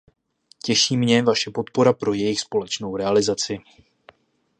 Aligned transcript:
Těší 0.63 0.97
mě 0.97 1.23
vaše 1.23 1.51
podpora 1.51 1.93
pro 1.93 2.13
jejich 2.13 2.39
společnou 2.39 2.97
realizaci. 2.97 3.57